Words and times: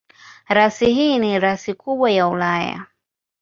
Rasi 0.47 0.93
hii 0.93 1.19
ni 1.19 1.39
rasi 1.39 1.73
kubwa 1.73 2.11
ya 2.11 2.27
Ulaya. 2.27 2.85